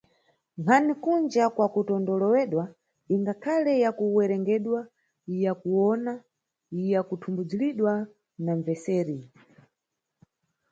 Nkhani 0.59 0.93
kunja 1.03 1.45
kwakutondolewedwa 1.55 2.65
ingakhale 3.13 3.71
ya 3.83 3.89
ku 3.97 4.03
werengedwa 4.15 4.79
ya 5.43 5.53
kuwona 5.61 6.13
ya 6.91 7.01
kuthumbudzulidwa 7.07 7.93
na 8.43 8.51
mbveseri. 8.59 9.17